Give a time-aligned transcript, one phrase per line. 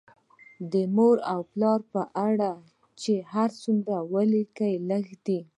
[0.71, 2.51] د مور او پلار په اړه
[3.01, 5.39] چې هر څومره ولیکم لږ دي